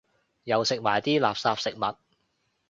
[0.45, 1.95] 又食埋啲垃圾食物